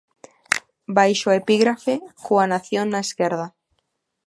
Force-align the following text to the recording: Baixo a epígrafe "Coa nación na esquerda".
Baixo 0.97 1.27
a 1.29 1.37
epígrafe 1.41 1.93
"Coa 2.25 2.45
nación 2.53 2.85
na 2.89 3.01
esquerda". 3.07 3.47